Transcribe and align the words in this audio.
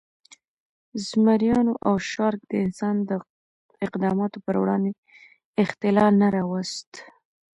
زمریانو 1.07 1.73
او 1.87 1.95
شارک 2.11 2.41
د 2.49 2.53
انسان 2.65 2.95
د 3.09 3.11
اقداماتو 3.85 4.37
پر 4.45 4.55
وړاندې 4.61 4.91
اختلال 5.63 6.13
نه 6.21 6.27
راوست. 6.35 6.91